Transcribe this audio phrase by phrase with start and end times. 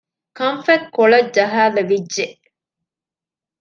[0.37, 2.25] ކަންފަތް ކޮޅަށް ޖަހައިލެވިއްޖެ